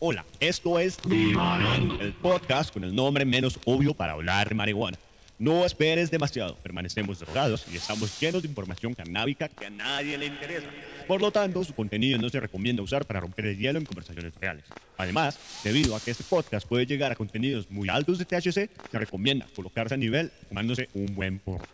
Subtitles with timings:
[0.00, 4.98] Hola, esto es el podcast con el nombre menos obvio para hablar de marihuana.
[5.38, 10.26] No esperes demasiado, permanecemos drogados y estamos llenos de información canábica que a nadie le
[10.26, 10.68] interesa.
[11.08, 14.32] Por lo tanto, su contenido no se recomienda usar para romper el hielo en conversaciones
[14.36, 14.64] reales.
[14.96, 18.98] Además, debido a que este podcast puede llegar a contenidos muy altos de THC, se
[18.98, 21.64] recomienda colocarse a nivel tomándose un buen porro.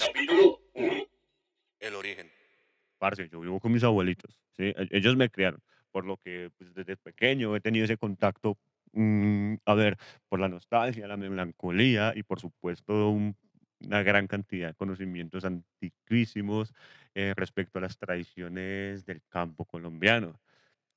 [0.00, 0.92] Capítulo 1.
[1.80, 2.30] El origen.
[2.98, 4.64] Parce, yo vivo con mis abuelitos, ¿sí?
[4.64, 5.60] E- Ellos me criaron,
[5.96, 8.58] por lo que pues, desde pequeño he tenido ese contacto,
[8.92, 9.96] mm, a ver,
[10.28, 13.34] por la nostalgia, la melancolía y por supuesto un-
[13.80, 16.74] una gran cantidad de conocimientos antiquísimos
[17.14, 20.38] eh, respecto a las tradiciones del campo colombiano.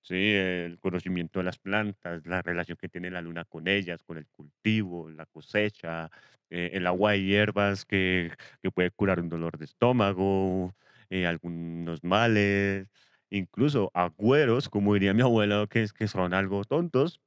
[0.02, 4.18] Sí, el conocimiento de las plantas, la relación que tiene la luna con ellas, con
[4.18, 6.10] el cultivo, la cosecha,
[6.50, 10.74] eh, el agua de hierbas que, que puede curar un dolor de estómago,
[11.10, 12.88] eh, algunos males,
[13.30, 17.22] incluso agüeros, como diría mi abuela, que, son algo tontos,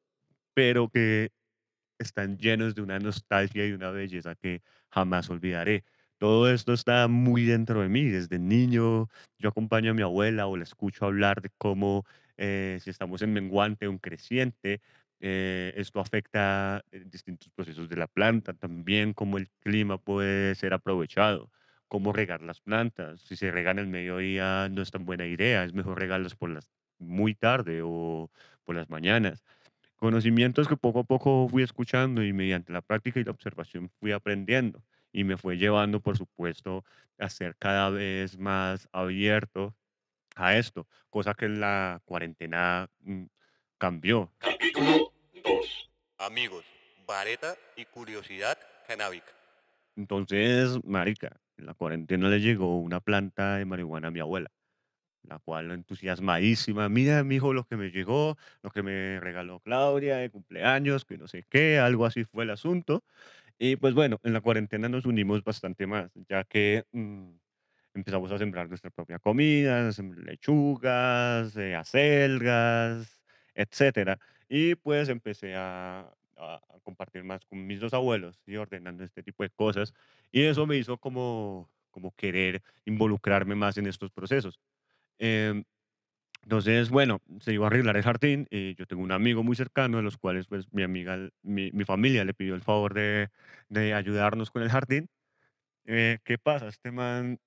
[0.55, 1.31] pero que
[1.99, 5.85] están llenos de una nostalgia y una belleza que jamás olvidaré.
[6.19, 8.05] Todo esto está muy dentro de mí.
[8.05, 9.09] Desde niño
[9.39, 12.05] yo acompaño a mi abuela o la escucho hablar de cómo
[12.37, 14.81] eh, si estamos en menguante o en creciente,
[15.21, 20.75] eh, esto afecta eh, distintos procesos de la planta, también cómo el clima puede ser
[20.75, 21.51] aprovechado,
[21.93, 23.21] cómo regar las plantas.
[23.21, 26.71] Si se regan el mediodía no es tan buena idea, es mejor regarlas por las
[26.99, 28.31] muy tarde o
[28.65, 29.45] por las mañanas
[29.97, 34.11] Conocimientos que poco a poco fui escuchando y mediante la práctica y la observación fui
[34.11, 34.83] aprendiendo
[35.13, 36.83] y me fue llevando, por supuesto,
[37.19, 39.77] a ser cada vez más abierto
[40.35, 43.25] a esto, cosa que en la cuarentena mm,
[43.77, 44.33] cambió.
[44.39, 45.13] Capítulo
[45.45, 45.91] 2.
[46.19, 46.65] Amigos,
[47.07, 49.33] vareta y curiosidad canábica.
[49.95, 54.51] Entonces, marica, en la cuarentena le llegó una planta de marihuana a mi abuela,
[55.23, 60.29] la cual entusiasmadísima, mira, mijo, lo que me llegó, lo que me regaló Claudia de
[60.31, 63.05] cumpleaños, que no sé qué, algo así fue el asunto.
[63.59, 67.29] Y pues bueno, en la cuarentena nos unimos bastante más, ya que mm,
[67.95, 73.23] empezamos a sembrar nuestra propia comida, lechugas, eh, acelgas,
[73.55, 74.19] etcétera.
[74.49, 76.13] Y pues empecé a,
[76.43, 79.95] a- a compartir más con mis dos abuelos y ordenando este tipo de cosas.
[80.33, 84.61] Y eso me hizo como, como querer involucrarme más en estos procesos.
[85.19, 85.65] Em,
[86.43, 89.99] entonces, bueno, se iba a arreglar el jardín y yo tengo un amigo muy cercano,
[89.99, 93.31] de los cuales pues mi amiga, mi, mi familia le pidió el favor de,
[93.69, 95.09] de ayudarnos con el jardín.
[95.87, 96.69] Eh, ¿qué pasa?
[96.69, 97.39] Este man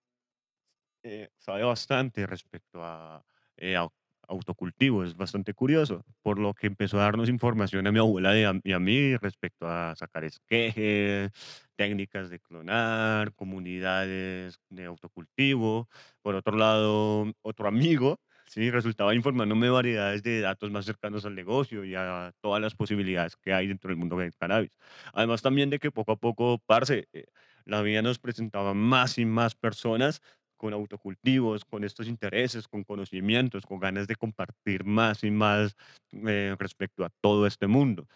[1.04, 3.24] eh, sabe bastante respecto a,
[3.58, 3.94] eh, au-
[4.28, 8.72] autocultivo, es bastante curioso, por lo que empezó a darnos información a mi abuela y
[8.72, 11.32] a, mí respecto a sacar esquejes,
[11.76, 15.90] técnicas de clonar, comunidades de autocultivo.
[16.22, 21.84] Por otro lado, otro amigo, sí, resultaba informándome variedades de datos más cercanos al negocio
[21.84, 24.72] y a todas las posibilidades que hay dentro del mundo del cannabis.
[25.14, 27.26] Además también de que poco a poco, parce, eh,
[27.66, 30.22] la vida nos presentaba más y más personas
[30.58, 35.76] con autocultivos, con estos intereses, con conocimientos, con ganas de compartir más y más
[36.12, 38.08] eh, respecto a todo este mundo.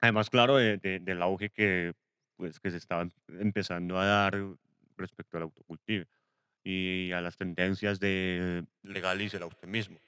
[0.00, 1.92] Además, claro, de- de- del auge que,
[2.36, 4.36] pues, que se estaba em- empezando a dar
[4.96, 6.04] respecto al autocultivo
[6.64, 9.98] y a las tendencias de Legalícela usted mismo.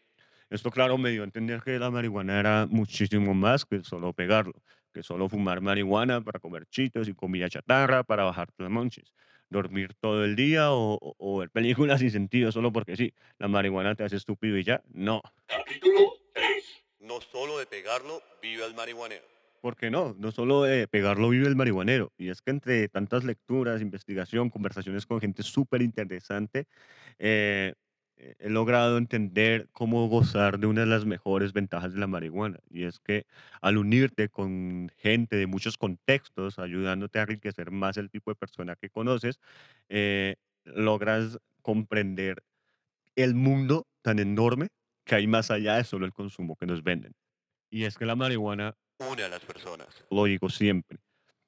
[0.50, 4.62] esto, claro, me dio a entender que la marihuana era muchísimo más que solo pegarlo,
[4.92, 9.12] que solo fumar marihuana para comer chitos y comida chatarra para bajar los monches,
[9.50, 13.49] dormir todo el día o, o- o ver películas sin sentido solo porque sí, la
[13.49, 14.82] marihuana te hace estúpido y ya.
[14.93, 16.65] No, Capítulo 3.
[17.00, 19.25] No solo de pegarlo vive el marihuanero.
[19.60, 20.15] ¿por qué no?
[20.19, 22.12] No solo de pegarlo vive el marihuanero.
[22.19, 26.66] Y es que entre tantas lecturas, investigación, conversaciones con gente súper interesante,
[27.19, 27.75] eh, eh,
[28.16, 32.60] he logrado entender cómo gozar de una de las mejores ventajas de la marihuana.
[32.70, 33.26] Y es que
[33.60, 38.76] al unirte con gente de muchos contextos, ayudándote a enriquecer más el tipo de persona
[38.76, 39.41] que conoces,
[39.88, 42.42] eh, logras comprender
[43.16, 44.69] el mundo tan enorme
[45.04, 47.15] que hay más allá de solo el consumo que nos venden.
[47.71, 50.04] Y es que la marihuana, Une a las personas.
[50.10, 50.98] lo digo siempre,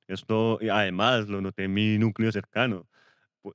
[0.09, 2.89] esto además lo noté en mi núcleo cercano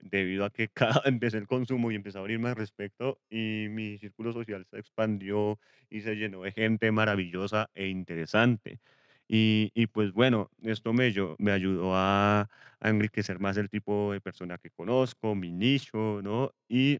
[0.01, 3.97] debido a que cada empecé el consumo y empecé a abrirme al respecto y mi
[3.97, 5.59] círculo social se expandió
[5.89, 8.79] y se llenó de gente maravillosa e interesante.
[9.27, 12.41] Y, y pues bueno, esto me, yo- me ayudó a,
[12.79, 16.51] a enriquecer más el tipo de persona que conozco, mi nicho, ¿no?
[16.67, 16.99] Y,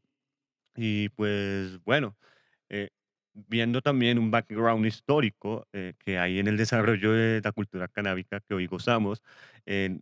[0.76, 2.18] y pues bueno,
[2.70, 2.90] eh,
[3.34, 8.42] viendo también un background histórico eh, que hay en el desarrollo de la cultura canábica
[8.42, 9.22] que hoy gozamos,
[9.66, 10.02] es-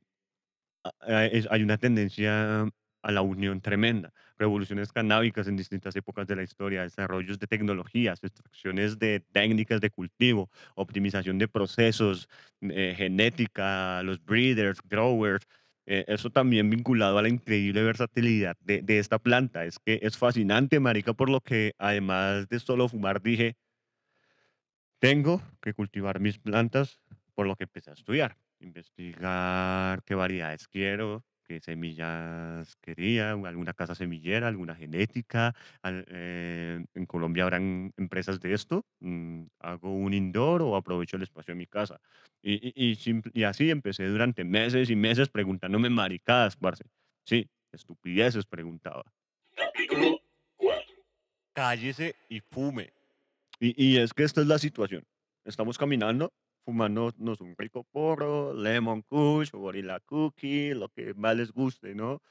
[1.02, 2.68] hay una tendencia
[3.02, 4.12] a la unión tremenda.
[4.38, 9.90] Revoluciones canábicas en distintas épocas de la historia, desarrollos de tecnologías, extracciones de técnicas de
[9.90, 12.28] cultivo, optimización de procesos,
[12.62, 15.46] eh, genética, los breeders, growers.
[15.86, 19.66] eh, eso también vinculado a la increíble versatilidad de, de esta planta.
[19.66, 23.56] Es que es fascinante, marica, por lo que además de solo fumar, dije,
[25.00, 27.00] tengo que cultivar mis plantas,
[27.34, 33.96] por lo que empecé a estudiar, investigar qué variedades quiero, qué semillas quería, alguna casa
[33.96, 35.56] semillera, alguna genética.
[35.82, 38.86] al- eh, en Colombia habrán empresas de esto.
[39.00, 42.00] mm, hago un indoor o aprovecho el espacio de mi casa.
[42.42, 46.84] Y, y, y y así empecé durante meses y meses preguntándome maricadas, parce.
[47.26, 49.04] Sí, estupideces preguntaba.
[49.56, 50.20] Capítulo
[50.58, 50.96] 4.
[51.54, 52.94] Cállese y fume.
[53.60, 55.04] Y, y es que esta es la situación.
[55.46, 56.32] Estamos caminando,
[56.70, 62.22] fumándonos un rico porro, lemon kush, gorilla cookie, lo que más les guste, ¿no?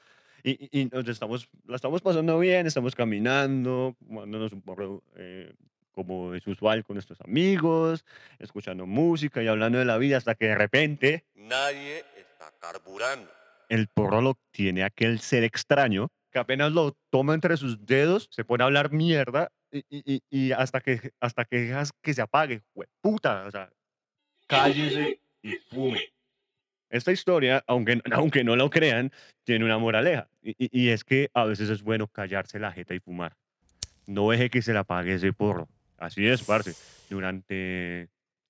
[0.43, 5.53] Y, y- y nos estamos, la estamos pasando bien, estamos caminando, fumándonos un porro eh,
[5.91, 8.05] como es usual con nuestros amigos,
[8.39, 13.29] escuchando música y hablando de la vida, hasta que de repente Nadie está carburando.
[13.67, 18.45] el porro lo tiene aquel ser extraño que apenas lo toma entre sus dedos, se
[18.45, 22.21] pone a hablar mierda y, y- y- y hasta que hasta que dejas que se
[22.21, 22.61] apague,
[23.01, 23.69] puta, o sea,
[24.49, 26.01] cállese y fume.
[26.89, 29.11] Esta historia, aunque, aunque no lo crean,
[29.43, 32.99] tiene una moraleja y, y- es que a veces es bueno callarse la jeta y
[32.99, 33.35] fumar.
[34.07, 35.69] No deje que se le apague ese porro.
[35.97, 36.73] Así es, parce.
[37.09, 38.09] Durante,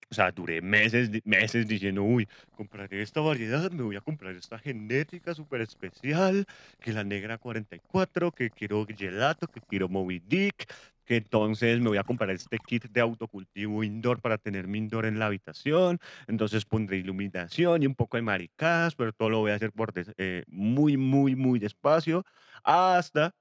[0.09, 4.57] o sea, duré meses, meses diciendo, uy, compraré esta variedad, me voy a comprar esta
[4.57, 6.45] genética súper especial,
[6.79, 10.71] que la negra 44, que quiero gelato, que quiero Moby Dick,
[11.09, 15.07] que entonces me voy a comprar este kit de autocultivo indoor para tener mi indoor
[15.07, 19.51] en la habitación, entonces pondré iluminación y un poco de maricadas, pero todo lo voy
[19.51, 22.25] a hacer por des- eh, muy, muy, muy despacio,
[22.63, 23.35] hasta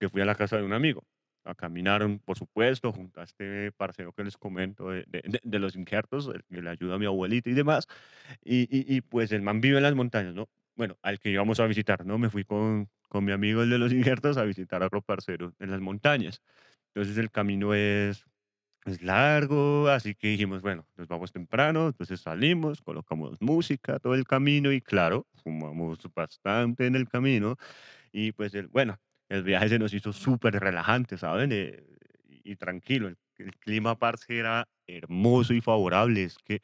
[0.00, 1.04] que fui a la casa de un amigo.
[1.44, 5.76] A caminaron, por supuesto, junto a este parcero que les comento de- de- de los
[5.76, 7.86] injertos, el que le ayuda a mi abuelita y demás.
[8.44, 10.48] Y, y- y, pues el man vive en las montañas, ¿no?
[10.76, 12.18] Bueno, al que íbamos a visitar, ¿no?
[12.18, 15.54] Me fui con, con mi amigo el de los injertos a visitar a otro parcero
[15.58, 16.42] en las montañas.
[16.96, 18.24] Entonces el camino es,
[18.86, 24.24] es largo, así que dijimos, bueno, nos vamos temprano, entonces salimos, colocamos música todo el
[24.24, 27.56] camino y claro, fumamos bastante en el camino
[28.12, 28.98] y pues, el, bueno,
[29.28, 31.52] el viaje se nos hizo súper relajante, ¿saben?
[31.52, 31.84] Eh,
[32.44, 33.08] y, tranquilo.
[33.08, 36.24] El, el clima, parce, era hermoso y favorable.
[36.24, 36.62] Es que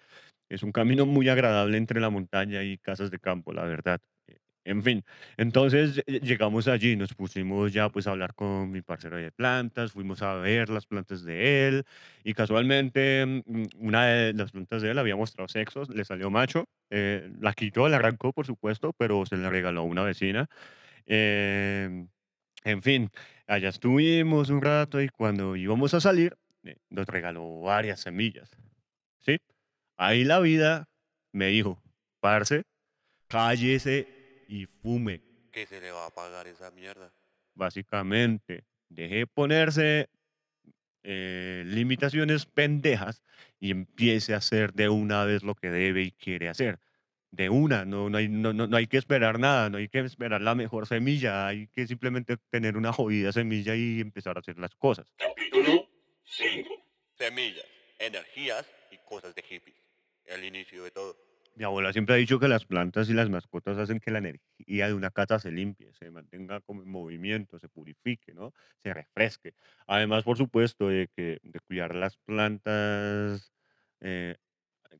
[0.48, 4.00] es un camino muy agradable entre la montaña y casas de campo, la verdad.
[4.64, 5.04] Eh, En fin,
[5.36, 9.92] entonces lle- llegamos allí, nos pusimos ya pues a hablar con mi parcero de plantas,
[9.92, 11.84] fuimos a ver las plantas de él
[12.24, 16.66] y casualmente mm, una de las plantas de él había mostrado sexos, le salió macho,
[16.90, 20.48] eh, la quitó, la arrancó por supuesto, pero se la regaló a una vecina
[21.06, 22.08] Em,
[22.64, 23.10] en fin,
[23.48, 28.50] allá estuvimos un rato y cuando íbamos a salir, eh, nos regaló varias semillas,
[29.20, 29.38] ¿sí?
[29.96, 30.88] Ahí la vida
[31.32, 31.82] me dijo,
[32.20, 32.62] parce,
[33.28, 34.21] cállese
[34.52, 37.10] y fume, ¿Qué se le va a pagar esa mierda?
[37.54, 38.64] básicamente.
[38.90, 40.10] Deje de ponerse
[41.02, 43.22] eh, limitaciones pendejas
[43.60, 46.78] y empiece a hacer de una vez lo que debe y quiere hacer.
[47.30, 50.00] De una, no, no, hay, no, no, no hay que esperar nada, no hay que
[50.00, 54.58] esperar la mejor semilla, hay que simplemente tener una jodida semilla y empezar a hacer
[54.58, 55.10] las cosas.
[55.16, 55.88] Capítulo
[56.24, 56.68] 5.
[57.16, 57.64] Semillas,
[57.98, 59.76] energías y cosas de hippies.
[60.26, 61.31] El inicio de todo.
[61.54, 64.86] Mi abuela siempre ha dicho que las plantas y las mascotas hacen que la energía
[64.86, 68.52] de una casa se limpie, se mantenga como en movimiento, se purifique, ¿no?
[68.82, 69.54] Se refresque.
[69.86, 73.52] Además, por supuesto, de que de cuidar las plantas,
[74.00, 74.36] eh,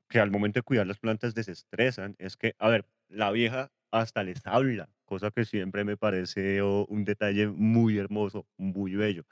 [0.08, 4.24] que al momento de cuidar las plantas desestresan, es que, a ver, la vieja hasta
[4.24, 9.24] les habla, cosa que siempre me parece oh, un detalle muy hermoso, muy bello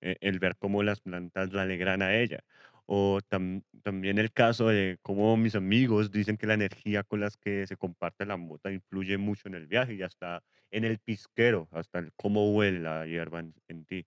[0.00, 2.40] eh, el ver cómo las plantas la alegran a ella.
[2.86, 7.36] O tam- también el caso de cómo mis amigos dicen que la energía con las
[7.36, 11.68] que se comparte la mota influye mucho en el viaje y hasta en el pisquero,
[11.72, 14.06] hasta el cómo huele la hierba en, en ti.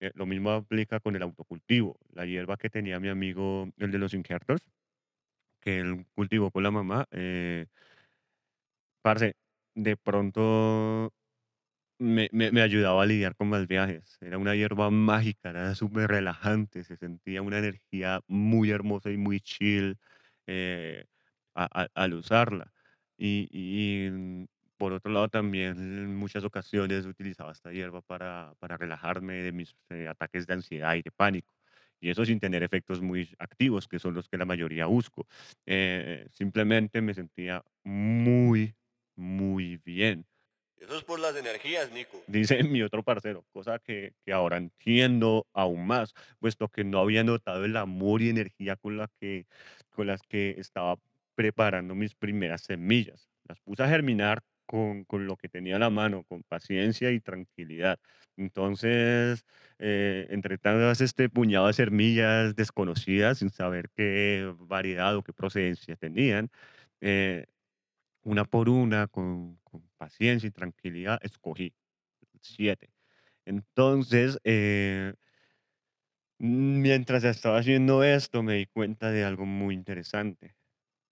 [0.00, 1.96] Eh, lo mismo aplica con el autocultivo.
[2.10, 4.60] La hierba que tenía mi amigo, el de los injertos,
[5.60, 7.66] que él cultivó con la mamá, eh,
[9.02, 9.34] parce,
[9.74, 11.12] de pronto
[11.98, 12.28] me,
[12.60, 14.18] ayudaba a lidiar con más viajes.
[14.20, 19.40] Era una hierba mágica, era súper relajante, se sentía una energía muy hermosa y muy
[19.40, 19.98] chill
[20.46, 21.04] eh,
[21.54, 22.72] al usarla.
[23.18, 24.44] Y, mm,
[24.76, 29.74] por otro lado, también en muchas ocasiones utilizaba esta hierba para, para relajarme de mis
[29.90, 31.52] eh, ataques de ansiedad y de pánico.
[32.00, 35.26] Y eso sin tener efectos muy activos, que son los que la mayoría busco.
[35.64, 38.74] Eh, simplemente me sentía muy,
[39.16, 40.26] muy bien.
[40.78, 42.22] Eso es por las energías, Nico.
[42.26, 47.24] Dice mi otro parcero, cosa que, que ahora entiendo aún más, puesto que no había
[47.24, 49.46] notado el amor y energía con la que,
[49.90, 50.96] con las que estaba
[51.34, 53.28] preparando mis primeras semillas.
[53.44, 57.20] Las puse a germinar con, con lo que tenía a la mano, con paciencia y
[57.20, 57.98] tranquilidad.
[58.36, 59.44] Entonces,
[59.78, 65.96] eh, entre tantas este puñado de semillas desconocidas, sin saber qué variedad o qué procedencia
[65.96, 66.50] tenían,
[67.00, 67.46] eh,
[68.22, 69.58] una por una, con,
[69.98, 71.74] paciencia y tranquilidad, escogí
[72.42, 72.90] siete.
[73.46, 75.14] Entonces, eh,
[76.38, 80.54] mientras estaba haciendo esto, me di cuenta de algo muy interesante.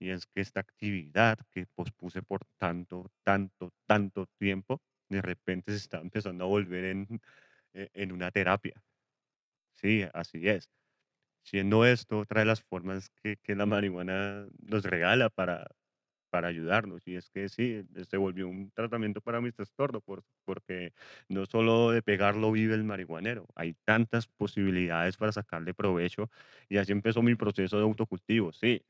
[0.01, 5.79] Y es que esta actividad que pospuse por tanto, tanto, tanto tiempo, de repente se
[5.79, 7.09] está empezando a volver en,
[7.75, 8.83] e- en una terapia.
[9.75, 10.71] Sí, así es.
[11.45, 15.69] Siendo esto otra de las formas que, que la marihuana nos regala para,
[16.35, 17.07] para ayudarnos.
[17.07, 20.93] Y es que sí, se volvió un tratamiento para mis trastornos, por- porque
[21.29, 26.31] no solo de pegarlo vive el marihuanero, hay tantas posibilidades para sacarle provecho.
[26.69, 28.83] Y así empezó mi proceso de autocultivo, sí,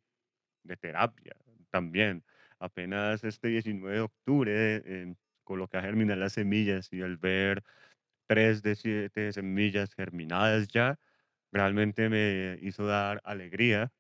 [0.65, 1.35] de terapia
[1.71, 2.25] también.
[2.59, 4.53] Apenas este 19 de octubre
[4.87, 7.63] eh, coloqué a germinar las semillas y al ver
[8.29, 10.99] tres de siete semillas germinadas ya,
[11.53, 13.93] realmente me hizo dar alegría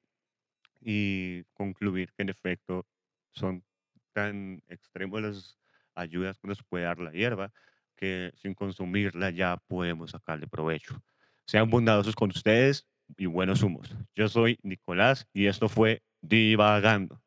[0.80, 2.86] y concluir que en efecto
[3.34, 3.64] son
[4.12, 5.58] tan extremos las
[5.94, 7.52] ayudas que nos puede dar la hierba
[7.96, 11.00] que sin consumirla ya podemos sacarle provecho.
[11.46, 12.86] Sean bondadosos con ustedes
[13.16, 13.94] y buenos humos.
[14.14, 17.20] Yo soy Nicolás y esto fue Divagando.